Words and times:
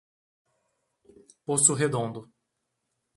Poço 1.45 1.75
Redondo 1.75 2.27